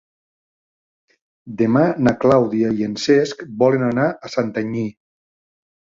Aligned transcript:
Demà 1.59 1.83
na 2.07 2.15
Clàudia 2.25 2.73
i 2.79 2.87
en 2.89 2.97
Cesc 3.07 3.47
volen 3.63 3.87
anar 3.93 4.11
a 4.29 4.33
Santanyí. 4.37 4.87